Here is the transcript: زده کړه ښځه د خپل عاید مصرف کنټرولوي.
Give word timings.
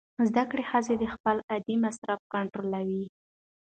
زده 0.29 0.43
کړه 0.49 0.63
ښځه 0.69 0.93
د 0.97 1.03
خپل 1.13 1.37
عاید 1.49 1.67
مصرف 1.85 2.19
کنټرولوي. 2.33 3.05